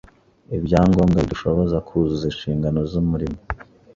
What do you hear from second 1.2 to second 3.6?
bidushoboza kuzuza inshingano z’umurimo